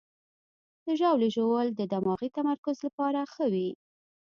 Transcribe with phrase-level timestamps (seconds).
[0.85, 3.69] د ژاولې ژوول د دماغي تمرکز لپاره ښه وي.